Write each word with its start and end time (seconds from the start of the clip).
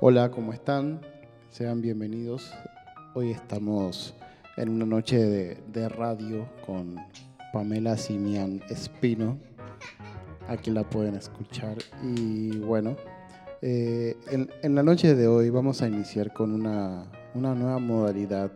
Hola, 0.00 0.30
¿cómo 0.30 0.52
están? 0.52 1.00
Sean 1.50 1.82
bienvenidos. 1.82 2.54
Hoy 3.14 3.32
estamos 3.32 4.14
en 4.56 4.68
una 4.68 4.86
noche 4.86 5.18
de, 5.18 5.88
radio 5.88 6.48
con 6.64 6.94
Pamela 7.52 7.96
Simian 7.96 8.62
Espino. 8.70 9.40
Aquí 10.46 10.70
la 10.70 10.88
pueden 10.88 11.16
escuchar. 11.16 11.78
Y 12.00 12.58
bueno, 12.58 12.94
eh, 13.60 14.16
en, 14.30 14.74
la 14.76 14.84
noche 14.84 15.16
de 15.16 15.26
hoy 15.26 15.50
vamos 15.50 15.82
a 15.82 15.88
iniciar 15.88 16.32
con 16.32 16.52
una, 16.54 17.10
nueva 17.34 17.80
modalidad 17.80 18.52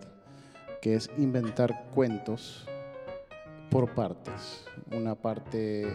que 0.81 0.95
es 0.95 1.11
inventar 1.19 1.89
cuentos 1.93 2.69
por 3.69 3.93
partes. 3.97 4.65
Una 4.93 5.17
parte 5.17 5.89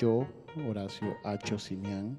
yo, 0.00 0.26
Horacio 0.68 1.14
H. 1.22 1.56
Simian, 1.60 2.18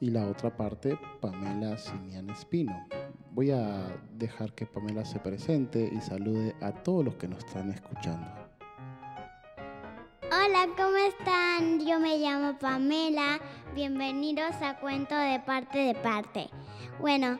y 0.00 0.10
la 0.10 0.26
otra 0.26 0.56
parte 0.56 0.98
Pamela 1.20 1.76
Simian 1.76 2.30
Espino. 2.30 2.86
Voy 3.32 3.50
a 3.50 3.86
dejar 4.12 4.52
que 4.52 4.66
Pamela 4.66 5.04
se 5.04 5.18
presente 5.18 5.90
y 5.92 6.00
salude 6.00 6.54
a 6.60 6.72
todos 6.72 7.04
los 7.04 7.14
que 7.16 7.28
nos 7.28 7.44
están 7.44 7.70
escuchando. 7.70 8.26
Hola, 10.30 10.66
¿cómo 10.76 10.96
están? 10.96 11.86
Yo 11.86 11.98
me 12.00 12.18
llamo 12.18 12.58
Pamela. 12.58 13.40
Bienvenidos 13.74 14.54
a 14.62 14.78
Cuento 14.78 15.16
de 15.16 15.40
parte 15.40 15.78
de 15.78 15.94
parte. 15.94 16.50
Bueno, 17.00 17.38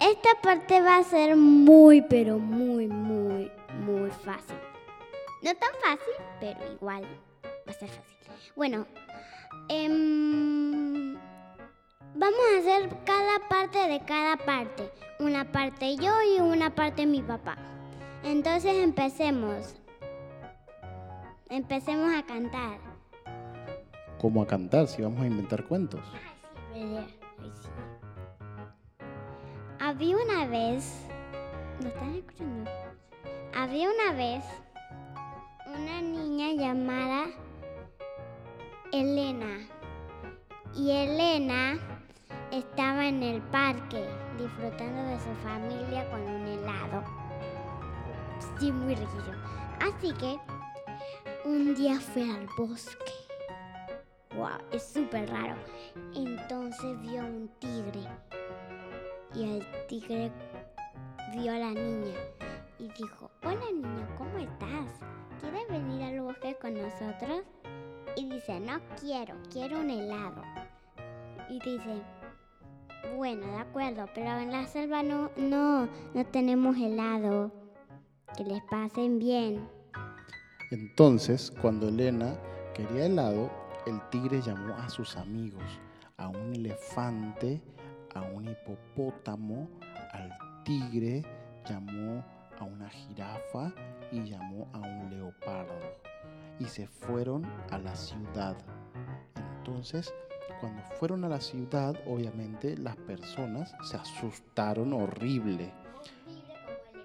esta 0.00 0.30
parte 0.42 0.80
va 0.80 0.98
a 0.98 1.02
ser 1.04 1.36
muy, 1.36 2.02
pero 2.02 2.38
muy, 2.38 2.86
muy, 2.86 3.50
muy 3.84 4.10
fácil. 4.10 4.56
No 5.42 5.54
tan 5.54 5.70
fácil, 5.82 6.14
pero 6.40 6.72
igual 6.72 7.02
va 7.44 7.70
a 7.70 7.72
ser 7.72 7.88
fácil. 7.88 8.16
Bueno, 8.56 8.86
em, 9.68 10.67
vamos 12.14 12.40
a 12.54 12.58
hacer 12.58 12.88
cada 13.04 13.48
parte 13.48 13.88
de 13.88 14.00
cada 14.00 14.36
parte. 14.36 14.90
Una 15.18 15.50
parte 15.50 15.96
yo 15.96 16.12
y 16.22 16.40
una 16.40 16.74
parte 16.74 17.06
mi 17.06 17.22
papá. 17.22 17.56
Entonces 18.22 18.74
empecemos. 18.76 19.74
Empecemos 21.48 22.12
a 22.14 22.24
cantar. 22.26 22.78
¿Cómo 24.20 24.42
a 24.42 24.46
cantar 24.46 24.86
si 24.86 25.02
vamos 25.02 25.20
a 25.20 25.26
inventar 25.26 25.64
cuentos? 25.64 26.00
Ay, 26.74 27.52
sí. 27.54 27.68
Había 29.80 30.16
una 30.16 30.46
vez. 30.46 31.06
¿No 31.80 31.88
están 31.88 32.14
escuchando? 32.14 32.70
Había 33.54 33.88
una 33.88 34.12
vez 34.16 34.44
una 35.66 36.00
niña 36.00 36.52
llamada 36.52 37.26
Elena. 38.92 39.58
Y 40.76 40.90
Elena 40.90 41.78
estaba 42.50 43.06
en 43.06 43.22
el 43.22 43.42
parque 43.42 44.08
disfrutando 44.38 45.02
de 45.02 45.18
su 45.20 45.34
familia 45.42 46.08
con 46.10 46.20
un 46.20 46.46
helado. 46.46 47.04
Sí, 48.58 48.72
muy 48.72 48.94
riquillo. 48.94 49.34
Así 49.80 50.12
que 50.14 50.38
un 51.44 51.74
día 51.74 52.00
fue 52.00 52.22
al 52.22 52.46
bosque. 52.56 53.12
Wow, 54.36 54.58
es 54.72 54.82
súper 54.82 55.28
raro. 55.30 55.56
Entonces 56.14 57.00
vio 57.02 57.22
un 57.22 57.48
tigre. 57.58 58.00
Y 59.34 59.56
el 59.56 59.86
tigre 59.88 60.32
vio 61.34 61.52
a 61.52 61.58
la 61.58 61.70
niña 61.70 62.14
y 62.78 62.88
dijo, 62.88 63.30
hola 63.42 63.60
niña, 63.72 64.08
¿cómo 64.16 64.38
estás? 64.38 65.00
¿Quieres 65.40 65.68
venir 65.68 66.02
al 66.02 66.20
bosque 66.20 66.56
con 66.60 66.74
nosotros? 66.74 67.42
Y 68.16 68.30
dice, 68.30 68.58
no 68.60 68.80
quiero, 69.00 69.34
quiero 69.52 69.80
un 69.80 69.90
helado. 69.90 70.42
Y 71.50 71.58
dice, 71.60 72.02
bueno, 73.16 73.46
de 73.46 73.58
acuerdo, 73.58 74.06
pero 74.14 74.38
en 74.38 74.52
la 74.52 74.66
selva 74.66 75.02
no, 75.02 75.30
no, 75.36 75.88
no 76.14 76.26
tenemos 76.26 76.76
helado. 76.76 77.52
Que 78.36 78.44
les 78.44 78.62
pasen 78.64 79.18
bien. 79.18 79.68
Entonces, 80.70 81.50
cuando 81.62 81.88
Elena 81.88 82.36
quería 82.74 83.06
helado, 83.06 83.50
el 83.86 84.00
tigre 84.10 84.42
llamó 84.42 84.74
a 84.74 84.88
sus 84.90 85.16
amigos, 85.16 85.64
a 86.18 86.28
un 86.28 86.54
elefante, 86.54 87.62
a 88.14 88.20
un 88.22 88.48
hipopótamo, 88.48 89.68
al 90.12 90.30
tigre, 90.64 91.24
llamó 91.68 92.22
a 92.58 92.64
una 92.64 92.88
jirafa 92.90 93.72
y 94.12 94.24
llamó 94.24 94.68
a 94.74 94.78
un 94.80 95.10
leopardo. 95.10 95.74
Y 96.60 96.64
se 96.64 96.86
fueron 96.86 97.46
a 97.70 97.78
la 97.78 97.94
ciudad. 97.94 98.56
Entonces, 99.58 100.12
cuando 100.60 100.82
fueron 100.98 101.24
a 101.24 101.28
la 101.28 101.40
ciudad, 101.40 101.96
obviamente 102.06 102.76
las 102.76 102.96
personas 102.96 103.74
se 103.82 103.96
asustaron 103.96 104.92
horrible. 104.92 105.72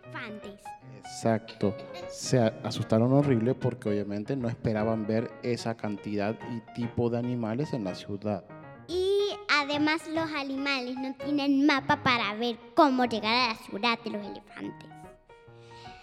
Elefantes. 0.03 0.61
Exacto. 0.97 1.75
Se 2.09 2.39
asustaron 2.39 3.11
horrible 3.13 3.55
porque 3.55 3.89
obviamente 3.89 4.35
no 4.35 4.47
esperaban 4.47 5.05
ver 5.05 5.31
esa 5.43 5.75
cantidad 5.75 6.35
y 6.51 6.59
tipo 6.73 7.09
de 7.09 7.17
animales 7.17 7.73
en 7.73 7.83
la 7.83 7.95
ciudad. 7.95 8.43
Y 8.87 9.29
además 9.49 10.07
los 10.07 10.31
animales 10.33 10.95
no 10.97 11.13
tienen 11.15 11.65
mapa 11.65 12.03
para 12.03 12.33
ver 12.35 12.57
cómo 12.75 13.05
llegar 13.05 13.33
a 13.33 13.47
la 13.49 13.55
ciudad 13.55 13.99
de 14.03 14.09
los 14.11 14.25
elefantes. 14.25 14.89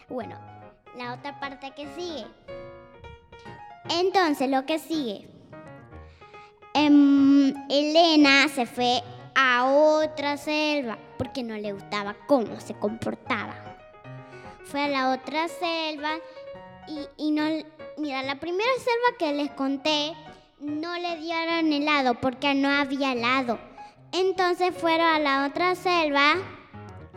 Bueno, 0.08 0.36
la 0.96 1.14
otra 1.14 1.38
parte 1.38 1.72
que 1.76 1.86
sigue. 1.94 2.26
Entonces, 3.88 4.50
lo 4.50 4.66
que 4.66 4.78
sigue. 4.78 5.28
Em, 6.74 7.09
Elena 7.70 8.48
se 8.48 8.66
fue 8.66 9.00
a 9.36 9.64
otra 9.64 10.36
selva 10.36 10.98
porque 11.16 11.44
no 11.44 11.56
le 11.56 11.72
gustaba 11.72 12.16
cómo 12.26 12.58
se 12.58 12.74
comportaba. 12.74 13.54
Fue 14.64 14.82
a 14.82 14.88
la 14.88 15.12
otra 15.12 15.46
selva 15.46 16.16
y, 16.88 17.06
y 17.16 17.30
no... 17.30 17.44
Mira, 17.96 18.22
la 18.24 18.40
primera 18.40 18.70
selva 18.78 19.18
que 19.18 19.32
les 19.34 19.50
conté 19.52 20.14
no 20.58 20.98
le 20.98 21.16
dieron 21.18 21.72
helado 21.72 22.14
porque 22.14 22.54
no 22.54 22.68
había 22.68 23.12
helado. 23.12 23.58
Entonces 24.12 24.74
fueron 24.74 25.06
a 25.06 25.18
la 25.20 25.46
otra 25.46 25.76
selva 25.76 26.34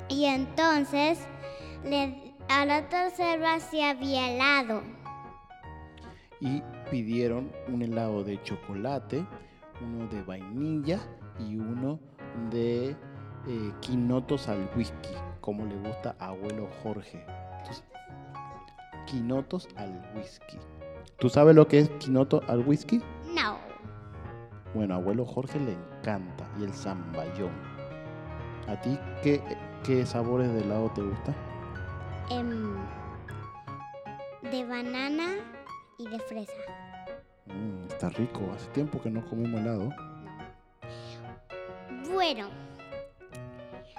y 0.07 0.25
entonces 0.25 1.17
a 2.47 2.65
la 2.65 2.79
otra 2.79 3.09
selva 3.09 3.59
sí 3.59 3.81
había 3.81 4.31
helado. 4.31 4.83
Y 6.39 6.61
pidieron 6.91 7.51
un 7.67 7.81
helado 7.81 8.23
de 8.23 8.41
chocolate, 8.43 9.25
uno 9.83 10.07
de 10.07 10.21
vainilla 10.23 10.99
y 11.39 11.57
uno 11.57 11.99
de 12.51 12.89
eh, 13.47 13.73
quinotos 13.81 14.47
al 14.47 14.69
whisky, 14.75 15.09
como 15.41 15.65
le 15.65 15.75
gusta 15.75 16.15
a 16.19 16.27
abuelo 16.27 16.67
Jorge. 16.81 17.25
Entonces, 17.59 17.83
quinotos 19.05 19.67
al 19.75 20.01
whisky. 20.15 20.57
¿Tú 21.17 21.29
sabes 21.29 21.55
lo 21.55 21.67
que 21.67 21.79
es 21.79 21.89
quinoto 21.99 22.41
al 22.47 22.59
whisky? 22.67 23.01
No. 23.33 23.57
Bueno, 24.73 24.95
a 24.95 24.97
abuelo 24.97 25.25
Jorge 25.25 25.59
le 25.59 25.73
encanta. 25.73 26.49
Y 26.59 26.63
el 26.63 26.73
zamballón. 26.73 27.51
¿A 28.67 28.79
ti 28.81 28.97
qué, 29.21 29.41
qué 29.83 30.05
sabores 30.05 30.51
de 30.53 30.61
helado 30.61 30.89
te 30.95 31.01
gusta? 31.01 31.33
em, 32.29 32.75
de 34.51 34.65
banana 34.65 35.27
y 35.97 36.07
de 36.07 36.19
fresa. 36.19 36.82
Está 37.89 38.09
rico. 38.09 38.41
Hace 38.55 38.67
tiempo 38.71 39.01
que 39.01 39.09
no 39.09 39.25
comemos 39.25 39.61
helado. 39.61 39.89
Bueno, 42.11 42.49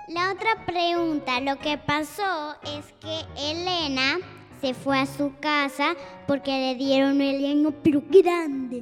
la 0.09 0.33
otra 0.33 0.65
pregunta, 0.67 1.41
lo 1.41 1.59
que 1.59 1.79
pasó 1.79 2.55
es 2.63 2.93
que 3.01 3.51
Elena 3.51 4.19
se 4.61 4.75
fue 4.75 4.99
a 4.99 5.07
su 5.07 5.33
casa 5.41 5.95
porque 6.27 6.51
le 6.51 6.75
dieron 6.77 7.21
el 7.21 7.45
helado, 7.45 7.75
pero 7.83 8.03
grande, 8.09 8.81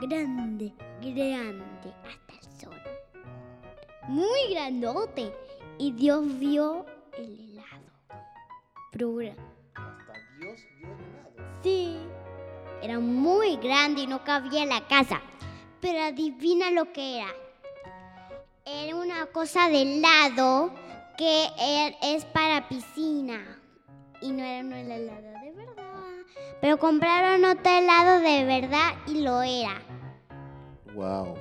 grande, 0.00 0.72
grande, 1.00 1.92
hasta 2.04 2.34
el 2.34 2.60
sol. 2.60 2.76
Muy 4.08 4.50
grandote. 4.50 5.32
Y 5.78 5.92
Dios 5.92 6.38
vio 6.38 6.86
el 7.18 7.38
helado. 7.38 7.84
Pero 8.92 9.18
Hasta 9.74 10.12
Dios 10.38 10.60
vio 10.78 10.88
el 10.88 11.00
helado. 11.04 11.60
Sí. 11.62 11.98
Era 12.82 12.98
muy 13.00 13.56
grande 13.56 14.02
y 14.02 14.06
no 14.06 14.22
cabía 14.24 14.62
en 14.62 14.68
la 14.70 14.86
casa. 14.86 15.20
Pero 15.80 16.00
adivina 16.02 16.70
lo 16.70 16.92
que 16.92 17.18
era. 17.18 17.28
Era 18.64 18.96
una 18.96 19.26
cosa 19.26 19.68
de 19.68 19.82
helado 19.82 20.72
que 21.16 21.46
er- 21.58 21.96
es 22.02 22.24
para 22.26 22.68
piscina. 22.68 23.58
Y 24.20 24.32
no 24.32 24.42
era 24.44 24.64
un 24.64 24.72
helado 24.72 25.22
de 25.42 25.52
verdad. 25.52 25.84
Pero 26.60 26.78
compraron 26.78 27.44
otro 27.44 27.70
helado 27.70 28.20
de 28.20 28.44
verdad 28.44 28.92
y 29.06 29.20
lo 29.22 29.42
era. 29.42 29.80
Wow. 30.94 31.34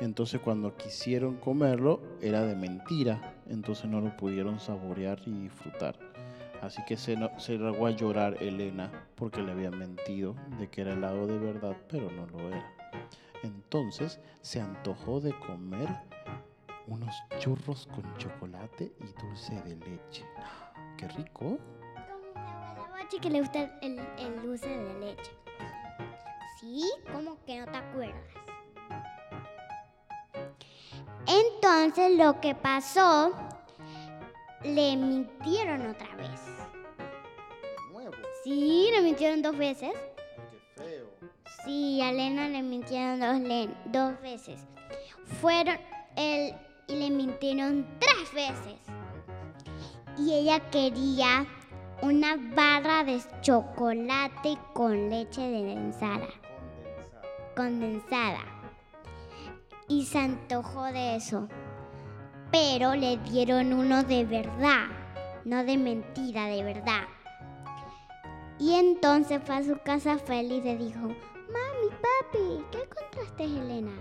Entonces 0.00 0.40
cuando 0.40 0.76
quisieron 0.76 1.36
comerlo 1.36 2.00
era 2.20 2.42
de 2.42 2.54
mentira. 2.54 3.34
Entonces 3.48 3.86
no 3.86 4.00
lo 4.00 4.16
pudieron 4.16 4.60
saborear 4.60 5.20
y 5.26 5.30
disfrutar. 5.32 5.98
Así 6.62 6.82
que 6.84 6.96
se, 6.96 7.16
no- 7.16 7.38
se 7.38 7.56
largó 7.58 7.86
a 7.86 7.90
llorar 7.90 8.42
Elena 8.42 8.90
porque 9.14 9.40
le 9.42 9.52
habían 9.52 9.78
mentido 9.78 10.34
de 10.58 10.68
que 10.68 10.80
era 10.82 10.92
helado 10.92 11.26
de 11.26 11.38
verdad, 11.38 11.76
pero 11.88 12.10
no 12.10 12.26
lo 12.26 12.48
era. 12.48 12.64
Entonces 13.42 14.20
se 14.40 14.60
antojó 14.60 15.20
de 15.20 15.38
comer 15.38 15.88
unos 16.88 17.14
churros 17.38 17.86
con 17.94 18.16
chocolate 18.16 18.92
y 19.00 19.22
dulce 19.22 19.54
de 19.62 19.76
leche. 19.76 20.24
¡Qué 20.96 21.08
rico! 21.08 21.58
Que 23.22 23.30
le 23.30 23.40
gusta 23.40 23.78
el, 23.80 23.98
el 24.18 24.42
dulce 24.42 24.68
de 24.68 25.00
leche. 25.00 25.32
¿Sí? 26.60 26.84
¿Cómo 27.10 27.36
que 27.46 27.58
no 27.58 27.64
te 27.66 27.76
acuerdas? 27.78 28.22
Entonces 31.26 32.16
lo 32.18 32.38
que 32.40 32.54
pasó, 32.54 33.32
le 34.62 34.96
mintieron 34.96 35.86
otra 35.86 36.14
vez. 36.16 36.47
Sí, 38.48 38.88
le 38.92 39.02
mintieron 39.02 39.42
dos 39.42 39.58
veces. 39.58 39.92
Qué 40.50 40.82
feo. 40.82 41.06
Sí, 41.66 42.00
a 42.00 42.08
Elena 42.08 42.48
le 42.48 42.62
mintieron 42.62 43.20
dos, 43.20 43.68
dos 43.92 44.22
veces. 44.22 44.58
Fueron 45.42 45.76
el, 46.16 46.54
y 46.86 46.94
le 46.94 47.10
mintieron 47.10 47.86
tres 47.98 48.32
veces. 48.32 48.78
Y 50.16 50.32
ella 50.32 50.60
quería 50.70 51.46
una 52.00 52.36
barra 52.54 53.04
de 53.04 53.20
chocolate 53.42 54.56
con 54.72 55.10
leche 55.10 55.42
condensada. 55.42 56.28
condensada. 57.54 58.40
Y 59.88 60.06
se 60.06 60.20
antojó 60.20 60.84
de 60.84 61.16
eso. 61.16 61.48
Pero 62.50 62.94
le 62.94 63.18
dieron 63.18 63.74
uno 63.74 64.04
de 64.04 64.24
verdad, 64.24 64.86
no 65.44 65.64
de 65.64 65.76
mentira, 65.76 66.46
de 66.46 66.64
verdad. 66.64 67.02
Y 68.58 68.74
entonces 68.74 69.40
fue 69.44 69.56
a 69.56 69.62
su 69.62 69.78
casa 69.84 70.18
feliz 70.18 70.64
y 70.64 70.74
dijo, 70.76 71.00
Mami, 71.00 71.88
papi, 72.02 72.64
¿qué 72.72 72.78
encontraste, 72.82 73.44
Helena? 73.44 73.92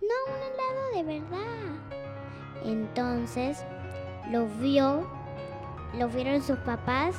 No, 0.00 0.34
un 0.34 0.40
helado 0.42 0.96
de 0.96 1.02
verdad. 1.20 1.74
Entonces 2.64 3.64
lo 4.30 4.46
vio, 4.60 5.06
lo 5.98 6.08
vieron 6.08 6.42
sus 6.42 6.58
papás 6.58 7.16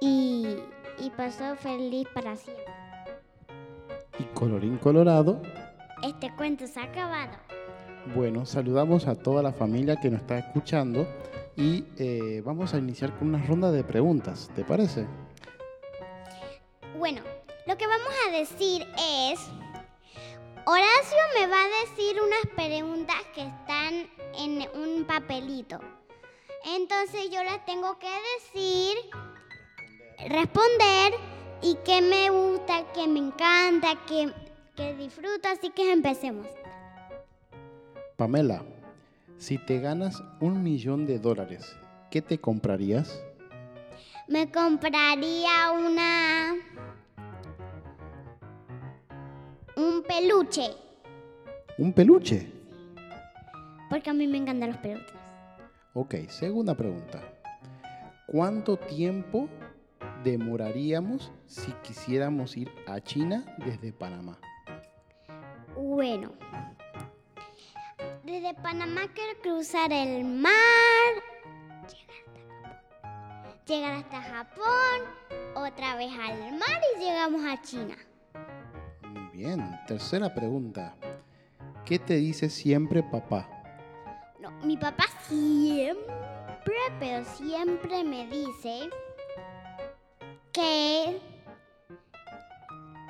y, 0.00 0.56
y 0.98 1.10
pasó 1.16 1.56
feliz 1.56 2.06
para 2.14 2.36
siempre. 2.36 2.64
Y 4.18 4.24
colorín 4.34 4.78
colorado, 4.78 5.42
Este 6.02 6.32
cuento 6.36 6.66
se 6.66 6.80
ha 6.80 6.84
acabado. 6.84 7.32
bueno, 8.14 8.46
saludamos 8.46 9.06
a 9.08 9.14
toda 9.14 9.42
la 9.42 9.52
familia 9.52 9.96
que 9.96 10.10
nos 10.10 10.20
está 10.20 10.38
escuchando 10.38 11.06
y 11.56 11.84
eh, 11.98 12.42
vamos 12.44 12.74
a 12.74 12.78
iniciar 12.78 13.16
con 13.18 13.28
una 13.28 13.44
ronda 13.44 13.72
de 13.72 13.82
preguntas, 13.82 14.50
¿te 14.54 14.64
parece? 14.64 15.06
Bueno, 16.98 17.22
lo 17.66 17.76
que 17.76 17.86
vamos 17.86 18.12
a 18.26 18.30
decir 18.30 18.82
es, 18.82 19.40
Horacio 20.66 21.18
me 21.38 21.46
va 21.46 21.56
a 21.56 21.86
decir 21.86 22.16
unas 22.20 22.54
preguntas 22.54 23.16
que 23.34 23.42
están 23.42 24.08
en 24.38 24.68
un 24.74 25.04
papelito. 25.04 25.80
Entonces 26.76 27.30
yo 27.30 27.42
las 27.44 27.64
tengo 27.64 27.98
que 27.98 28.10
decir, 28.36 28.96
responder 30.28 31.14
y 31.62 31.76
qué 31.84 32.02
me 32.02 32.30
gusta, 32.30 32.84
qué 32.92 33.06
me 33.06 33.20
encanta, 33.20 33.94
qué, 34.06 34.32
qué 34.74 34.94
disfruto. 34.94 35.48
Así 35.48 35.70
que 35.70 35.92
empecemos. 35.92 36.46
Pamela, 38.16 38.64
si 39.38 39.58
te 39.58 39.80
ganas 39.80 40.22
un 40.40 40.62
millón 40.62 41.06
de 41.06 41.18
dólares, 41.18 41.76
¿qué 42.10 42.22
te 42.22 42.38
comprarías? 42.38 43.22
Me 44.28 44.50
compraría 44.50 45.70
una... 45.72 46.54
Un 49.76 50.02
peluche, 50.02 50.70
¿Un 51.78 51.92
peluche? 51.92 52.50
porque 53.90 54.10
a 54.10 54.14
mí 54.14 54.26
me 54.26 54.38
encantan 54.38 54.70
los 54.70 54.78
peluches. 54.78 55.14
Ok, 55.94 56.14
segunda 56.28 56.74
pregunta. 56.74 57.22
¿Cuánto 58.26 58.76
tiempo 58.76 59.48
demoraríamos 60.24 61.30
si 61.46 61.70
quisiéramos 61.82 62.56
ir 62.56 62.70
a 62.86 63.00
China 63.00 63.44
desde 63.64 63.92
Panamá? 63.92 64.38
Bueno, 65.76 66.32
desde 68.40 68.54
Panamá 68.54 69.02
quiero 69.14 69.40
cruzar 69.40 69.90
el 69.92 70.22
mar, 70.24 70.52
llegar 73.66 73.94
hasta 73.94 74.20
Japón, 74.20 75.00
otra 75.54 75.96
vez 75.96 76.12
al 76.12 76.52
mar 76.58 76.80
y 76.94 77.00
llegamos 77.00 77.42
a 77.46 77.62
China. 77.62 77.96
Muy 79.08 79.28
bien. 79.32 79.80
Tercera 79.86 80.34
pregunta. 80.34 80.94
¿Qué 81.86 81.98
te 81.98 82.16
dice 82.16 82.50
siempre 82.50 83.02
papá? 83.02 83.48
No, 84.38 84.50
mi 84.62 84.76
papá 84.76 85.04
siempre, 85.28 86.74
pero 87.00 87.24
siempre 87.24 88.04
me 88.04 88.26
dice 88.26 88.90
que... 90.52 91.18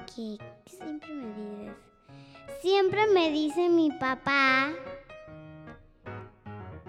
que 0.06 0.38
siempre 0.67 1.11
me 1.11 1.34
dices. 1.34 1.76
Siempre 2.61 3.06
me 3.08 3.31
dice 3.32 3.69
mi 3.69 3.90
papá 3.90 4.72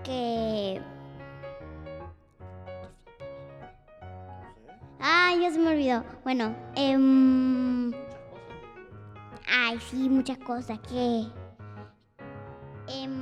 que... 0.08 0.82
Ay, 5.00 5.42
ya 5.42 5.52
se 5.52 5.60
me 5.60 5.70
olvidó. 5.70 6.04
Bueno, 6.24 6.56
em, 6.76 7.92
Ay, 9.50 9.80
sí, 9.90 10.10
muchas 10.10 10.38
cosas 10.40 10.80
que... 10.80 11.26
Em, 12.88 13.14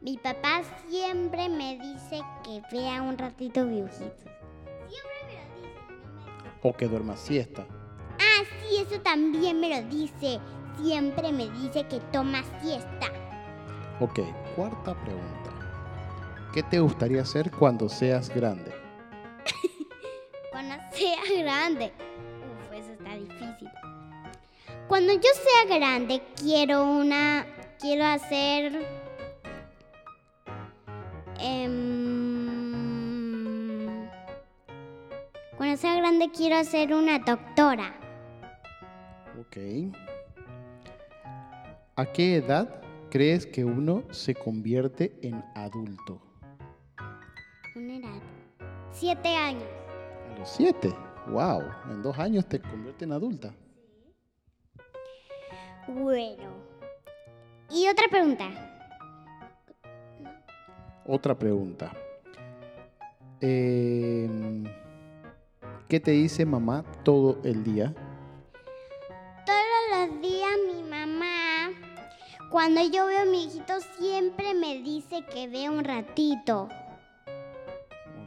mi 0.00 0.16
papá 0.22 0.62
siempre 0.88 1.48
me 1.48 1.78
dice 1.78 2.20
que 2.44 2.62
vea 2.72 3.02
un 3.02 3.16
ratito 3.18 3.64
dibujitos. 3.66 4.24
Siempre 4.88 5.18
me 5.26 5.34
lo 5.34 5.40
dice. 5.54 5.60
y 5.60 5.62
no 6.26 6.34
me- 6.62 6.70
¿O 6.70 6.76
que 6.76 6.88
duermas 6.88 7.20
siesta? 7.20 7.64
Ah, 8.18 8.42
sí, 8.68 8.76
eso 8.80 9.00
también 9.02 9.60
me 9.60 9.68
lo 9.68 9.82
dice. 9.88 10.40
Siempre 10.82 11.30
me 11.32 11.48
dice 11.50 11.86
que 11.86 12.00
toma 12.10 12.42
siesta. 12.62 13.11
Ok, 14.00 14.20
cuarta 14.56 14.94
pregunta. 14.94 15.50
¿Qué 16.52 16.62
te 16.62 16.80
gustaría 16.80 17.22
hacer 17.22 17.50
cuando 17.50 17.88
seas 17.88 18.28
grande? 18.28 18.72
Cuando 20.50 20.74
sea 20.92 21.42
grande. 21.42 21.92
Uf, 21.96 22.72
eso 22.74 22.92
está 22.92 23.14
difícil. 23.14 23.70
Cuando 24.86 25.14
yo 25.14 25.20
sea 25.22 25.78
grande, 25.78 26.22
quiero 26.36 26.84
una. 26.84 27.46
Quiero 27.80 28.04
hacer. 28.04 28.86
em, 31.38 32.12
cuando 35.56 35.76
sea 35.76 35.94
grande, 35.96 36.30
quiero 36.36 36.62
ser 36.64 36.92
una 36.92 37.18
doctora. 37.18 37.94
Ok. 39.40 39.56
¿A 41.96 42.06
qué 42.06 42.36
edad 42.36 42.81
crees 43.12 43.44
que 43.44 43.62
uno 43.62 44.04
se 44.10 44.34
convierte 44.34 45.18
en 45.20 45.44
adulto? 45.54 46.18
Una 47.76 47.96
edad. 47.96 48.22
Siete 48.90 49.28
años. 49.28 49.68
A 50.34 50.38
los 50.38 50.48
siete. 50.48 50.94
Wow, 51.28 51.60
en 51.90 52.02
dos 52.02 52.18
años 52.18 52.46
te 52.46 52.58
convierte 52.58 53.04
en 53.04 53.12
adulta. 53.12 53.54
Bueno. 55.86 56.54
Y 57.70 57.86
otra 57.86 58.06
pregunta. 58.10 58.48
Otra 61.06 61.38
pregunta. 61.38 61.92
Em, 63.42 64.64
¿Qué 65.86 66.00
te 66.00 66.12
dice 66.12 66.46
mamá 66.46 66.82
todo 67.04 67.42
el 67.44 67.62
día? 67.62 67.94
Cuando 72.62 72.80
yo 72.92 73.06
veo 73.06 73.22
a 73.22 73.24
mi 73.24 73.46
hijito, 73.46 73.72
siempre 73.98 74.54
me 74.54 74.80
dice 74.82 75.24
que 75.34 75.48
vea 75.48 75.68
un 75.68 75.82
ratito. 75.82 76.68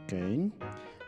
Ok. 0.02 0.52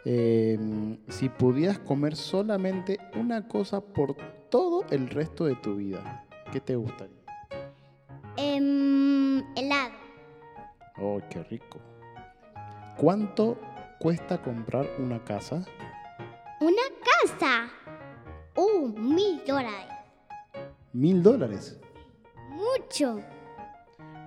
Em, 0.07 0.97
si 1.09 1.29
pudieras 1.29 1.79
comer 1.79 2.17
solamente 2.17 2.99
una 3.17 3.47
cosa 3.47 3.83
por 3.83 4.17
todo 4.49 4.87
el 4.89 5.11
resto 5.11 5.45
de 5.45 5.57
tu 5.57 5.77
vida, 5.77 6.25
¿qué 6.51 6.59
te 6.59 6.75
gustaría? 6.75 7.19
Em, 8.39 9.45
helado. 9.55 9.93
Oh, 10.97 11.21
qué 11.29 11.43
rico. 11.43 11.81
¿Cuánto 12.97 13.59
cuesta 13.99 14.41
comprar 14.41 14.89
una 14.99 15.23
casa? 15.23 15.67
Una 16.63 16.83
casa. 17.05 17.69
Uh, 18.57 18.89
mil 18.89 19.43
dólares. 19.47 19.93
Mil 20.95 21.23
dólares. 21.23 21.79
Mucho. 22.89 23.17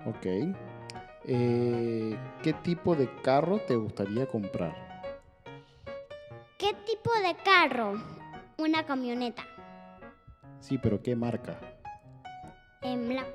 Ok. 0.06 0.26
Eh, 1.26 2.18
¿Qué 2.44 2.54
tipo 2.64 2.96
de 2.96 3.10
carro 3.24 3.60
te 3.60 3.76
gustaría 3.76 4.28
comprar? 4.28 4.76
¿Qué 6.60 6.74
tipo 6.86 7.10
de 7.26 7.36
carro? 7.44 7.94
Una 8.60 8.86
camioneta. 8.86 9.44
Sí, 10.60 10.78
pero 10.78 11.02
¿qué 11.02 11.16
marca? 11.16 11.60
Em, 12.82 13.10
la- 13.10 13.26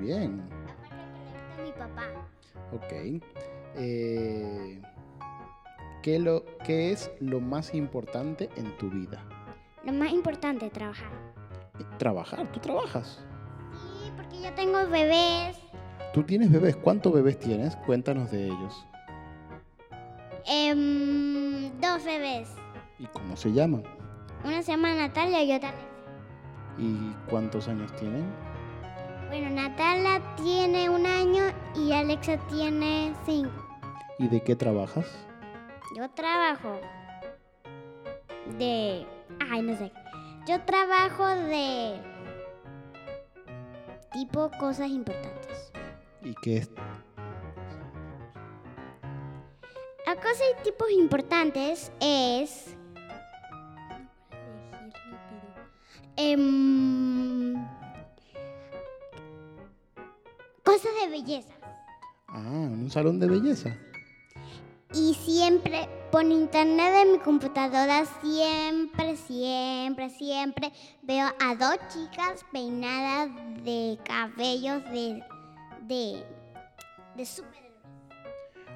bien. 0.00 0.42
Aparte 0.64 0.88
que 0.88 0.96
le 0.96 1.30
gusta 1.30 1.60
a 1.60 1.62
mi 1.62 1.72
papá. 1.72 2.06
Ok. 2.72 3.22
Eh, 3.76 4.82
¿qué, 6.02 6.18
lo, 6.18 6.44
¿Qué 6.64 6.92
es 6.92 7.10
lo 7.20 7.40
más 7.40 7.74
importante 7.74 8.48
en 8.56 8.74
tu 8.78 8.88
vida? 8.90 9.22
Lo 9.84 9.92
más 9.92 10.10
importante 10.10 10.66
es 10.66 10.72
trabajar. 10.72 11.10
Trabajar, 11.98 12.50
tú 12.52 12.60
trabajas. 12.60 13.24
Porque 14.32 14.48
yo 14.48 14.54
tengo 14.54 14.88
bebés. 14.88 15.58
Tú 16.14 16.22
tienes 16.22 16.50
bebés, 16.50 16.76
¿cuántos 16.76 17.12
bebés 17.12 17.38
tienes? 17.38 17.76
Cuéntanos 17.76 18.30
de 18.30 18.46
ellos. 18.46 18.86
Em, 20.46 21.70
dos 21.80 22.04
bebés. 22.04 22.48
¿Y 22.98 23.06
cómo 23.06 23.36
se 23.36 23.52
llaman? 23.52 23.82
Una 24.44 24.62
se 24.62 24.72
llama 24.72 24.94
Natalia 24.94 25.42
y 25.44 25.52
otra. 25.52 25.72
¿Y 26.78 27.12
cuántos 27.28 27.68
años 27.68 27.94
tienen? 27.96 28.24
Bueno, 29.28 29.50
Natalia 29.50 30.22
tiene 30.36 30.88
un 30.88 31.04
año 31.06 31.44
y 31.76 31.92
Alexa 31.92 32.38
tiene 32.48 33.12
cinco. 33.26 33.66
¿Y 34.18 34.28
de 34.28 34.42
qué 34.42 34.56
trabajas? 34.56 35.06
Yo 35.96 36.08
trabajo 36.10 36.80
de... 38.58 39.06
Ay, 39.50 39.62
no 39.62 39.76
sé. 39.76 39.92
Yo 40.46 40.60
trabajo 40.62 41.26
de... 41.26 42.11
Tipo 44.12 44.50
cosas 44.58 44.90
importantes. 44.90 45.72
¿Y 46.22 46.34
qué 46.42 46.58
es? 46.58 46.70
La 50.06 50.16
cosa 50.16 50.42
y 50.50 50.62
tipos 50.62 50.90
importantes 50.90 51.90
es... 52.00 52.76
Em, 56.16 57.54
cosas 60.62 60.92
de 61.00 61.08
belleza. 61.08 61.54
Ah, 62.28 62.40
un 62.40 62.90
salón 62.90 63.18
de 63.18 63.28
belleza. 63.28 63.76
Y 64.92 65.14
siempre, 65.14 65.88
por 66.12 66.24
internet 66.24 66.92
de 66.92 67.12
mi 67.12 67.18
computadora, 67.18 68.04
siempre, 68.20 69.16
siempre, 69.16 70.10
siempre 70.10 70.70
veo 71.02 71.26
a 71.40 71.54
dos 71.54 71.78
chicas 71.88 72.44
peinadas 72.52 73.30
de 73.64 73.98
cabellos 74.04 74.84
de, 74.92 75.24
de, 75.80 76.22
de 77.16 77.26
superhéroes. 77.26 77.72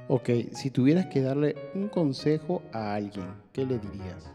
Ok, 0.09 0.31
si 0.55 0.71
tuvieras 0.71 1.07
que 1.07 1.21
darle 1.21 1.55
un 1.75 1.89
consejo 1.89 2.63
a 2.73 2.95
alguien, 2.95 3.31
¿qué 3.53 3.67
le 3.67 3.79
dirías? 3.79 4.33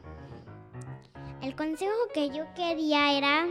El 1.41 1.55
consejo 1.55 1.91
que 2.13 2.29
yo 2.29 2.43
quería 2.53 3.17
era, 3.17 3.47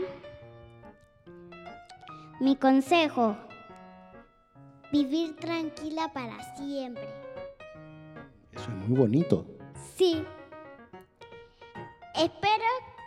mi 2.39 2.55
consejo, 2.55 3.35
vivir 4.93 5.35
tranquila 5.35 6.09
para 6.13 6.55
siempre. 6.55 7.20
Eso 8.61 8.69
es 8.71 8.77
muy 8.87 8.97
bonito. 8.97 9.45
Sí. 9.97 10.23
Espero 12.15 12.65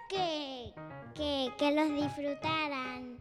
que, 0.08 0.72
que, 1.14 1.52
que 1.56 1.72
los 1.72 1.88
disfrutaran. 1.90 3.18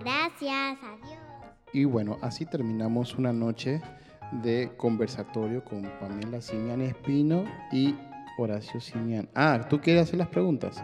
Gracias, 0.00 0.78
adiós. 0.82 1.18
Y 1.72 1.84
bueno, 1.86 2.18
así 2.20 2.44
terminamos 2.44 3.14
una 3.14 3.32
noche 3.32 3.80
de 4.32 4.72
conversatorio 4.76 5.64
con 5.64 5.82
Pamela 6.00 6.40
Simian 6.42 6.82
Espino 6.82 7.44
y 7.72 7.94
Horacio 8.36 8.80
Simian. 8.80 9.28
Ah, 9.34 9.60
¿tú 9.68 9.80
quieres 9.80 10.02
hacer 10.02 10.18
las 10.18 10.28
preguntas? 10.28 10.76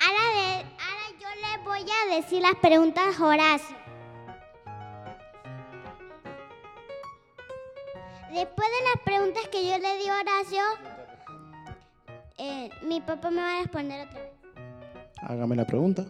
Ahora, 0.00 0.24
de- 0.34 0.64
ahora 0.64 1.06
yo 1.20 1.28
le 1.58 1.64
voy 1.64 1.84
a 1.90 2.16
decir 2.16 2.40
las 2.42 2.54
preguntas 2.56 3.20
a 3.20 3.24
Horacio. 3.26 3.76
Después 8.34 8.68
de 8.68 8.84
las 8.90 9.00
preguntas 9.04 9.46
que 9.46 9.64
yo 9.64 9.78
le 9.78 9.96
di 9.96 10.08
a 10.08 10.18
Horacio, 10.18 10.62
eh, 12.36 12.68
mi 12.82 13.00
papá 13.00 13.30
me 13.30 13.40
va 13.40 13.58
a 13.58 13.60
responder 13.60 14.08
otra 14.08 14.22
vez. 14.22 14.32
Hágame 15.22 15.54
la 15.54 15.64
pregunta. 15.64 16.04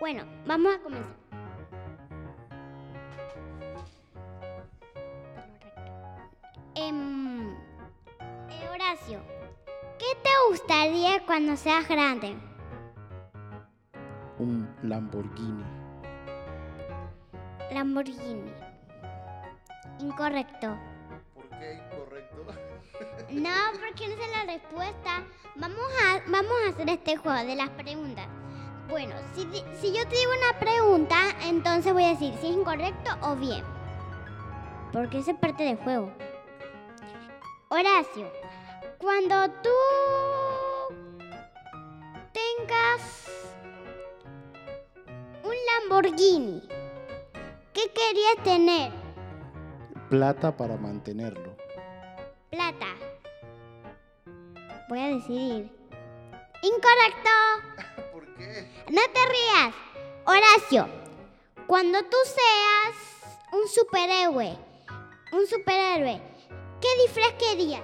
Bueno, 0.00 0.24
vamos 0.46 0.74
a 0.74 0.78
comenzar. 0.78 1.14
Em, 6.74 7.50
eh, 7.50 8.68
Horacio, 8.72 9.20
¿qué 9.98 10.06
te 10.22 10.30
gustaría 10.48 11.22
cuando 11.26 11.54
seas 11.56 11.86
grande? 11.86 12.34
Un 14.38 14.74
Lamborghini. 14.84 15.64
Lamborghini. 17.70 18.50
Incorrecto. 19.98 20.91
No, 23.32 23.50
porque 23.80 24.08
no 24.08 24.22
sé 24.22 24.30
la 24.30 24.52
respuesta. 24.52 25.24
Vamos 25.56 25.78
a, 26.04 26.20
vamos 26.30 26.52
a 26.66 26.70
hacer 26.70 26.88
este 26.88 27.16
juego 27.16 27.38
de 27.46 27.56
las 27.56 27.70
preguntas. 27.70 28.26
Bueno, 28.88 29.14
si, 29.34 29.42
si 29.80 29.96
yo 29.96 30.06
te 30.06 30.16
digo 30.16 30.32
una 30.36 30.58
pregunta, 30.58 31.16
entonces 31.44 31.92
voy 31.92 32.04
a 32.04 32.08
decir 32.10 32.34
si 32.40 32.48
es 32.48 32.56
incorrecto 32.56 33.10
o 33.22 33.36
bien. 33.36 33.64
Porque 34.92 35.18
eso 35.18 35.30
es 35.30 35.38
parte 35.38 35.64
del 35.64 35.76
juego. 35.76 36.12
Horacio, 37.68 38.30
cuando 38.98 39.48
tú 39.62 39.70
tengas 42.32 43.30
un 45.42 45.54
Lamborghini, 45.88 46.62
¿qué 47.72 47.90
querías 47.94 48.44
tener? 48.44 48.92
Plata 50.10 50.54
para 50.54 50.76
mantenerlo. 50.76 51.56
Plata. 52.50 53.11
Voy 54.92 55.00
a 55.00 55.06
decidir. 55.06 55.70
Incorrecto. 56.62 57.30
¿Por 58.12 58.26
qué? 58.34 58.68
No 58.90 59.00
te 59.14 59.20
rías. 59.26 59.74
Horacio, 60.26 60.86
cuando 61.66 61.98
tú 62.02 62.16
seas 62.26 63.38
un 63.54 63.66
superhéroe, 63.68 64.54
un 65.32 65.46
superhéroe, 65.46 66.20
¿qué 66.82 66.88
disfraz 67.04 67.32
querías? 67.38 67.80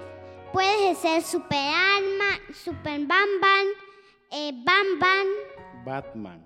Puedes 0.53 0.99
ser 0.99 1.23
super 1.23 1.57
alma, 1.57 2.37
super 2.53 2.99
bam 2.99 3.41
bam, 3.41 3.67
eh, 4.29 4.51
bam 4.63 4.99
bam, 4.99 5.27
Batman. 5.83 6.43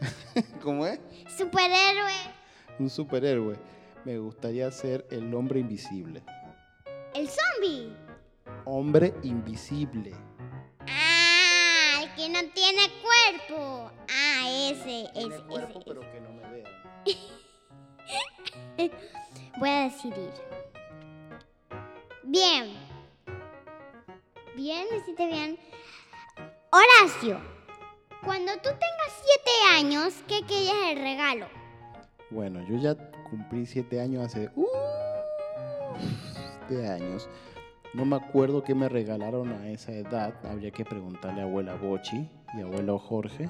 ¿Cómo 0.64 0.84
es? 0.84 0.98
superhéroe, 1.38 2.12
Un 2.80 2.90
superhéroe. 2.90 3.56
Me 4.04 4.18
gustaría 4.18 4.68
ser 4.72 5.06
el 5.12 5.32
hombre 5.32 5.60
invisible. 5.60 6.24
el 7.14 7.28
zombie. 7.28 8.05
Hombre 8.64 9.14
invisible. 9.22 10.12
Ah, 10.88 12.02
el 12.02 12.14
que 12.14 12.28
no 12.28 12.40
tiene 12.52 12.82
cuerpo. 13.02 13.90
Ah, 14.10 14.48
ese, 14.48 15.04
ese, 15.14 15.26
ese, 15.26 15.78
ese. 15.78 16.00
que 16.12 16.20
no 16.20 16.32
me 16.32 16.42
vean. 16.50 16.72
Voy 19.58 19.68
a 19.68 19.84
decidir. 19.84 20.30
Bien. 22.24 22.76
Bien, 24.54 24.86
me 24.90 24.98
hiciste 24.98 25.26
bien. 25.26 25.58
Horacio, 26.70 27.40
cuando 28.24 28.52
tú 28.54 28.68
tengas 28.68 29.12
siete 29.22 29.50
años, 29.76 30.14
¿qué 30.26 30.42
querías 30.46 30.90
el 30.90 30.98
regalo? 30.98 31.46
Bueno, 32.30 32.60
yo 32.68 32.76
ya 32.76 32.94
cumplí 33.30 33.66
siete 33.66 34.00
años 34.00 34.26
hace... 34.26 34.50
Uh, 34.56 34.66
de 36.68 36.88
años. 36.88 37.28
No 37.94 38.04
me 38.04 38.16
acuerdo 38.16 38.62
qué 38.62 38.74
me 38.74 38.88
regalaron 38.88 39.52
a 39.52 39.68
esa 39.68 39.92
edad. 39.92 40.34
Habría 40.44 40.70
que 40.70 40.84
preguntarle 40.84 41.40
a 41.40 41.44
abuela 41.44 41.74
Bochi 41.74 42.28
y 42.54 42.60
abuelo 42.60 42.98
Jorge. 42.98 43.48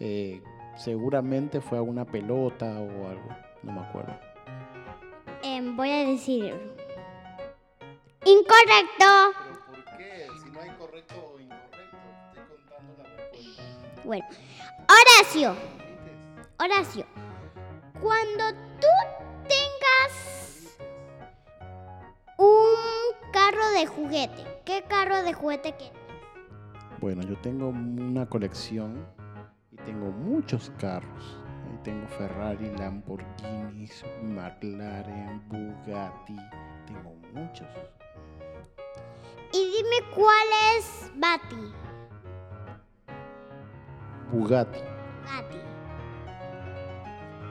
Eh, 0.00 0.42
seguramente 0.76 1.60
fue 1.60 1.78
alguna 1.78 2.04
pelota 2.04 2.66
o 2.80 3.08
algo. 3.08 3.28
No 3.62 3.72
me 3.72 3.80
acuerdo. 3.80 4.18
Em, 5.42 5.76
voy 5.76 5.90
a 5.90 6.06
decir. 6.06 6.54
Incorrecto. 8.24 9.32
¿Pero 9.38 9.66
por 9.66 9.96
qué? 9.98 10.26
Si 10.42 10.50
no 10.50 10.60
hay 10.60 10.70
correcto 10.70 11.32
o 11.34 11.40
incorrecto. 11.40 11.76
Estoy 12.28 12.56
contando 12.56 12.96
la 12.98 13.04
respuesta. 13.04 13.62
Bueno, 14.04 14.26
Horacio, 14.88 15.54
Horacio, 16.58 17.06
cuando 18.00 18.52
tú 18.80 19.25
de 23.76 23.86
juguete, 23.86 24.42
¿qué 24.64 24.84
carro 24.88 25.22
de 25.22 25.34
juguete 25.34 25.74
quieres? 25.76 25.98
Bueno, 26.98 27.22
yo 27.22 27.36
tengo 27.40 27.68
una 27.68 28.24
colección 28.24 29.06
y 29.70 29.76
tengo 29.76 30.10
muchos 30.10 30.72
carros. 30.78 31.38
Ahí 31.66 31.78
tengo 31.84 32.06
Ferrari, 32.08 32.70
Lamborghini, 32.78 33.86
McLaren, 34.22 35.42
Bugatti. 35.48 36.36
Tengo 36.86 37.14
muchos. 37.34 37.66
Y 39.52 39.58
dime 39.58 40.14
cuál 40.14 40.48
es 40.76 41.10
Bati. 41.16 41.72
Bugatti. 44.32 44.80
Bati. 45.24 45.58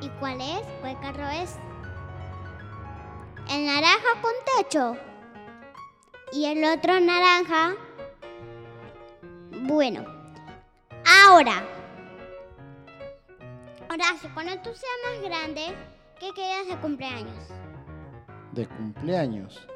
¿Y 0.01 0.10
cuál 0.20 0.41
es? 0.41 0.65
¿Cuál 0.82 1.00
carro 1.01 1.27
es? 1.29 1.55
El 3.51 3.67
naranja 3.67 4.22
con 4.22 4.34
techo. 4.58 4.98
Y 6.32 6.46
el 6.46 6.63
otro 6.65 7.00
naranja. 7.00 7.75
Bueno. 9.62 10.03
Ahora. 11.24 11.63
Horacio, 13.91 14.29
cuando 14.34 14.58
tú 14.62 14.72
seas 14.74 14.94
más 15.05 15.22
grande, 15.29 15.74
¿qué 16.20 16.32
quieres 16.34 16.67
de 16.67 16.75
cumpleaños? 16.77 17.48
De 18.51 18.67
cumpleaños. 18.67 19.67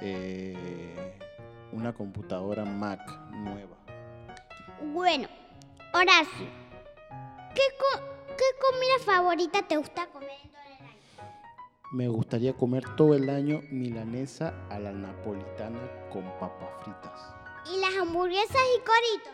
eh, 0.00 1.18
una 1.72 1.92
computadora 1.92 2.64
Mac 2.64 3.00
nueva. 3.30 3.76
Bueno, 4.80 5.28
Horacio, 5.92 6.46
¿qué, 7.54 7.62
co- 7.78 8.00
qué 8.36 8.44
comida 8.60 8.98
favorita 9.04 9.62
te 9.66 9.76
gusta 9.76 10.06
comer 10.06 10.30
Me 11.92 12.06
gustaría 12.08 12.52
comer 12.52 12.84
todo 12.96 13.14
el 13.14 13.30
año 13.30 13.62
milanesa 13.70 14.52
a 14.70 14.78
la 14.78 14.92
napolitana 14.92 15.80
con 16.12 16.22
papas 16.38 16.68
fritas. 16.82 17.34
¿Y 17.74 17.80
las 17.80 17.96
hamburguesas 18.02 18.56
y 18.76 18.80
coritos? 18.80 19.32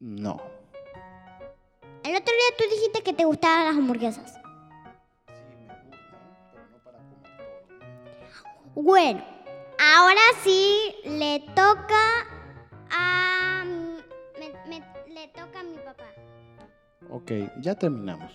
No. 0.00 0.40
El 2.02 2.16
otro 2.16 2.34
día 2.34 2.56
tú 2.58 2.64
dijiste 2.70 3.02
que 3.02 3.12
te 3.12 3.24
gustaban 3.24 3.66
las 3.66 3.76
hamburguesas. 3.76 4.34
Sí, 4.34 5.56
me 5.56 5.72
gustan, 5.84 5.90
pero 6.52 6.66
no 6.68 6.78
para 6.84 6.98
comer. 6.98 8.74
Bueno, 8.74 9.24
ahora 9.94 10.20
sí 10.42 10.94
le 11.04 11.40
toca 11.54 12.26
a... 12.90 13.64
me- 13.64 14.68
me- 14.68 15.12
le 15.14 15.28
toca 15.28 15.60
a 15.60 15.62
mi 15.62 15.76
papá. 15.78 16.04
Ok, 17.08 17.30
ya 17.60 17.74
terminamos. 17.76 18.32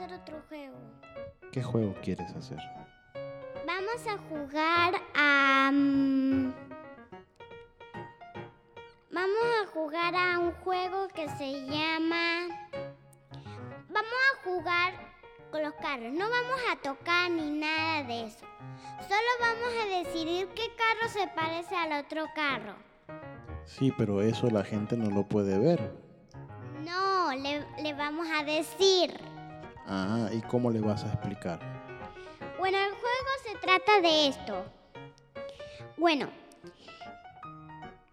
Hacer 0.00 0.14
otro 0.14 0.40
juego. 0.48 0.78
¿Qué 1.52 1.62
juego 1.62 1.94
quieres 2.02 2.34
hacer? 2.34 2.58
Vamos 3.66 4.06
a 4.06 4.16
jugar 4.30 4.94
a... 5.14 5.70
mm, 5.70 6.54
Vamos 9.12 9.44
a 9.62 9.66
jugar 9.74 10.14
a 10.14 10.38
un 10.38 10.52
juego 10.52 11.06
que 11.08 11.28
se 11.36 11.66
llama... 11.66 12.46
Vamos 13.90 14.14
a 14.32 14.42
jugar 14.42 14.94
con 15.50 15.62
los 15.64 15.74
carros. 15.74 16.12
No 16.14 16.30
vamos 16.30 16.60
a 16.72 16.76
tocar 16.76 17.30
ni 17.30 17.50
nada 17.50 18.02
de 18.04 18.24
eso. 18.24 18.46
Solo 19.06 19.30
vamos 19.38 19.74
a 19.84 19.98
decidir 19.98 20.48
qué 20.54 20.62
carro 20.76 21.10
se 21.12 21.26
parece 21.34 21.76
al 21.76 22.02
otro 22.02 22.24
carro. 22.34 22.74
Sí, 23.66 23.92
pero 23.98 24.22
eso 24.22 24.48
la 24.48 24.64
gente 24.64 24.96
no 24.96 25.10
lo 25.10 25.24
puede 25.28 25.58
ver. 25.58 25.92
No, 26.86 27.32
le, 27.34 27.66
le 27.82 27.92
vamos 27.92 28.26
a 28.32 28.42
decir. 28.44 29.12
Ah, 29.92 30.28
¿y 30.32 30.40
cómo 30.42 30.70
le 30.70 30.80
vas 30.80 31.02
a 31.02 31.08
explicar? 31.08 31.58
Bueno, 32.60 32.78
el 32.78 32.90
juego 32.90 33.30
se 33.42 33.58
trata 33.58 34.00
de 34.00 34.28
esto. 34.28 34.64
Bueno. 35.96 36.28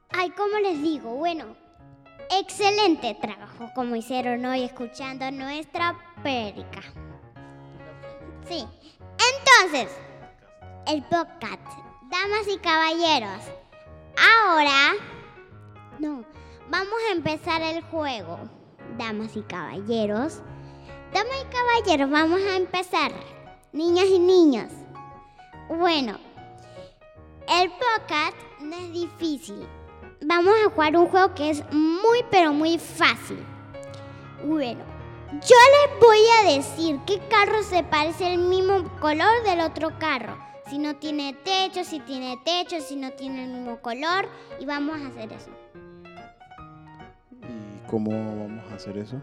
Ay, 0.10 0.32
¿cómo 0.32 0.58
les 0.58 0.82
digo? 0.82 1.12
Bueno, 1.18 1.56
excelente 2.32 3.16
trabajo 3.22 3.70
como 3.76 3.96
hicieron 3.96 4.44
hoy 4.46 4.64
escuchando 4.64 5.30
nuestra 5.30 5.96
perica. 6.24 6.82
Sí. 8.48 8.66
Entonces, 9.62 9.96
el 10.88 11.04
podcast, 11.04 11.62
damas 12.10 12.48
y 12.52 12.58
caballeros. 12.58 13.44
Ahora, 14.18 14.94
no, 16.00 16.26
vamos 16.72 17.00
a 17.08 17.14
empezar 17.14 17.62
el 17.62 17.84
juego. 17.84 18.40
Damas 18.98 19.36
y 19.36 19.44
caballeros. 19.44 20.42
Damas 21.14 21.38
y 21.42 21.54
caballeros, 21.54 22.10
vamos 22.10 22.42
a 22.42 22.58
empezar. 22.58 23.12
Niñas 23.72 24.08
y 24.08 24.20
niños. 24.20 24.72
Bueno, 25.70 26.18
el 27.48 27.70
podcast 27.72 28.36
no 28.60 28.76
es 28.76 28.92
difícil. 28.92 29.66
Vamos 30.22 30.54
a 30.66 30.70
jugar 30.70 30.98
un 30.98 31.08
juego 31.08 31.34
que 31.34 31.50
es 31.50 31.64
muy 31.72 32.26
pero 32.30 32.52
muy 32.54 32.78
fácil. 32.78 33.40
Bueno, 34.44 34.84
yo 35.32 35.56
les 35.56 36.00
voy 36.02 36.20
a 36.40 36.56
decir 36.56 37.00
qué 37.06 37.20
carro 37.30 37.64
se 37.64 37.84
parece 37.84 38.34
al 38.34 38.40
mismo 38.40 38.84
color 39.00 39.44
del 39.44 39.62
otro 39.62 39.98
carro. 40.00 40.38
Si 40.70 40.78
no 40.78 40.98
tiene 40.98 41.34
techo, 41.34 41.86
si 41.86 42.02
tiene 42.02 42.38
techo, 42.44 42.82
si 42.82 42.98
no 42.98 43.12
tiene 43.12 43.46
el 43.46 43.52
mismo 43.52 43.78
color. 43.78 44.28
Y 44.60 44.66
vamos 44.66 45.00
a 45.02 45.08
hacer 45.08 45.32
eso. 45.32 45.52
¿Y 47.44 47.90
cómo 47.90 48.12
vamos 48.12 48.72
a 48.72 48.76
hacer 48.76 48.98
eso? 48.98 49.22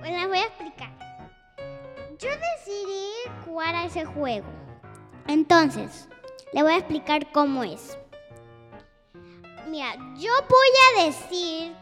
Pues 0.00 0.10
les 0.12 0.28
voy 0.28 0.38
a 0.38 0.46
explicar. 0.46 0.90
Yo 2.18 2.28
decidí 2.28 3.10
jugar 3.44 3.74
a 3.74 3.84
ese 3.86 4.04
juego. 4.04 4.46
Entonces, 5.26 6.08
le 6.52 6.62
voy 6.62 6.72
a 6.72 6.78
explicar 6.78 7.30
cómo 7.32 7.62
es. 7.64 7.96
Mira, 9.68 9.94
yo 10.18 10.32
voy 10.48 11.00
a 11.00 11.04
decir 11.06 11.72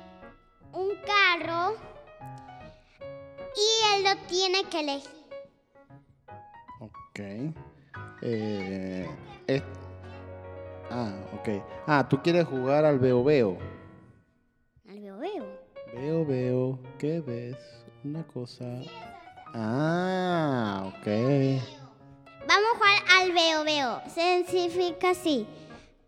un 0.73 0.91
carro 1.07 1.75
y 3.57 3.97
él 3.97 4.05
lo 4.05 4.27
tiene 4.27 4.65
que 4.65 4.81
elegir. 4.81 5.27
Ok. 6.81 7.55
Eh, 8.23 9.09
es- 9.47 9.63
Ah, 10.91 11.13
ok. 11.35 11.49
Ah, 11.87 12.07
tú 12.09 12.23
quieres 12.23 12.47
jugar 12.47 12.85
al 12.85 12.99
veo 12.99 13.23
veo. 13.25 13.59
Al 14.89 15.01
veo 15.01 15.19
veo. 15.19 15.47
Veo 15.95 16.27
veo, 16.27 16.79
¿qué 16.99 17.21
ves? 17.21 17.78
Una 18.09 18.27
cosa. 18.27 18.65
Ah, 19.55 20.85
ok. 20.87 21.07
Vamos 22.49 22.69
a 22.73 22.77
jugar 22.79 23.03
al 23.21 23.33
veo 23.33 23.65
veo. 23.65 24.01
Se 24.15 24.47
significa 24.49 25.11
así. 25.11 25.47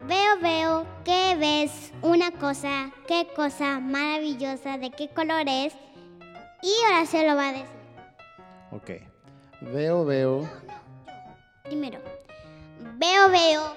Veo 0.09 0.39
veo, 0.41 0.87
¿qué 1.05 1.37
ves? 1.39 1.93
Una 2.01 2.31
cosa, 2.31 2.91
qué 3.07 3.29
cosa 3.37 3.81
maravillosa, 3.81 4.79
de 4.79 4.91
qué 4.93 5.11
color 5.11 5.43
es. 5.47 5.75
Y 6.63 6.73
ahora 6.87 7.05
se 7.05 7.29
lo 7.29 7.37
va 7.37 7.49
a 7.49 7.53
decir. 7.53 7.67
Ok. 8.73 8.91
Veo 9.61 10.07
veo, 10.07 10.49
Primero, 11.65 11.99
veo, 12.97 13.29
veo 13.29 13.77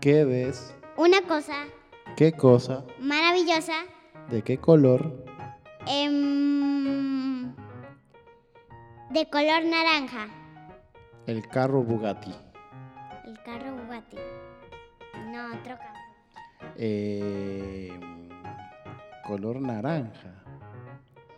¿qué 0.00 0.24
ves? 0.24 0.74
una 0.96 1.22
cosa 1.22 1.54
¿Qué 2.16 2.32
cosa? 2.32 2.82
maravillosa. 2.98 3.84
¿De 4.30 4.42
qué 4.42 4.58
color? 4.58 5.12
em, 5.86 6.71
de 9.12 9.26
color 9.28 9.64
naranja. 9.64 10.28
El 11.26 11.46
carro 11.48 11.82
Bugatti. 11.82 12.34
El 13.26 13.38
carro 13.42 13.76
Bugatti. 13.76 14.16
No, 15.26 15.46
otro 15.54 15.76
carro. 15.76 16.72
Eh, 16.76 17.92
color 19.24 19.60
naranja. 19.60 20.28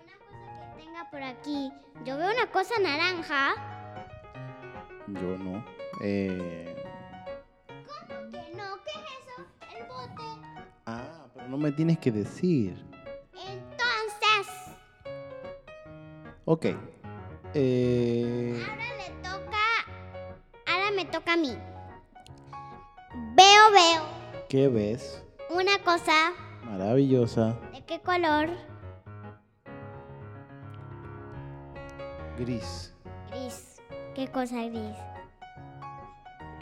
Una 0.03 0.19
cosa 0.19 0.77
que 0.77 0.83
tenga 0.83 1.11
por 1.11 1.23
aquí. 1.23 1.73
Yo 2.05 2.17
veo 2.17 2.31
una 2.33 2.51
cosa 2.51 2.75
naranja. 2.81 3.55
Yo 5.09 5.39
no. 5.39 5.65
Eh, 6.01 6.75
¿Cómo 7.87 8.31
que 8.31 8.57
no? 8.57 8.77
¿Qué 8.85 8.91
es 8.91 9.11
eso? 9.21 9.77
El 9.77 9.87
bote. 9.87 10.23
ah, 10.87 11.27
pero 11.35 11.49
no 11.49 11.59
me 11.59 11.73
tienes 11.73 11.99
que 11.99 12.11
decir. 12.13 12.85
Entonces, 13.33 14.53
Ok. 16.47 16.67
Eh, 17.55 18.61
ahora 18.69 18.85
le 18.97 19.11
toca. 19.23 19.59
Ahora 20.67 20.91
me 20.91 21.05
toca 21.05 21.33
a 21.35 21.37
mí. 21.37 21.57
Veo, 23.37 23.71
veo 23.73 24.03
¿Qué 24.49 24.69
ves? 24.69 25.23
una 25.51 25.79
cosa. 25.85 26.33
Maravillosa. 26.65 27.57
¿De 27.73 27.85
qué 27.85 28.01
color? 28.01 28.49
Gris. 32.39 32.93
Gris. 33.31 33.77
¿Qué 34.15 34.27
cosa 34.29 34.57
gris? 34.65 34.97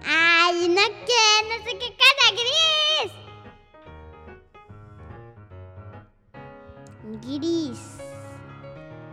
¡Ay, 0.04 0.68
no 0.68 0.82
que 1.06 1.22
no 1.48 1.64
sé 1.64 1.78
qué 1.78 1.96
cosa 1.96 2.32
gris! 2.32 3.12
Gris. 7.22 8.01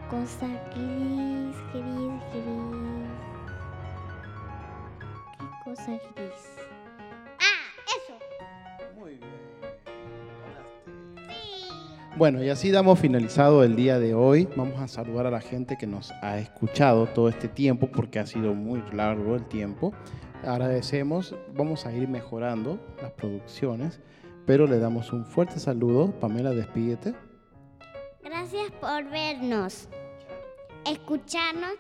Cosa 0.10 0.48
gris, 0.74 1.56
gris, 1.72 2.22
gris. 2.34 3.10
¿Qué 5.38 5.45
cosa 5.63 5.91
gris? 6.15 6.50
¡Ah, 7.39 7.69
eso! 7.86 8.15
Muy 9.00 9.12
bien. 9.12 9.30
Sí. 11.28 11.69
Bueno, 12.17 12.43
y 12.43 12.50
así 12.50 12.72
damos 12.72 12.98
finalizado 12.98 13.63
el 13.63 13.76
día 13.76 14.00
de 14.00 14.15
hoy. 14.15 14.50
Vamos 14.56 14.82
a 14.82 14.88
saludar 14.88 15.28
a 15.28 15.32
la 15.32 15.41
gente 15.41 15.78
que 15.78 15.86
nos 15.86 16.10
ha 16.24 16.39
escuchado 16.39 17.06
todo 17.06 17.30
este 17.30 17.48
tiempo 17.48 17.91
porque 17.91 18.17
ha 18.17 18.26
sido 18.26 18.56
muy 18.56 18.82
largo 18.91 19.36
el 19.36 19.45
tiempo. 19.48 19.93
Agradecemos, 20.43 21.36
vamos 21.54 21.86
a 21.86 21.93
ir 21.93 22.08
mejorando 22.08 22.80
las 23.00 23.12
producciones, 23.12 24.02
pero 24.48 24.65
le 24.65 24.80
damos 24.80 25.13
un 25.13 25.24
fuerte 25.24 25.60
saludo. 25.60 26.12
Pamela, 26.19 26.50
despídete. 26.50 27.13
Gracias 28.24 28.72
por 28.82 29.04
vernos. 29.12 29.88
Escucharnos 30.91 31.78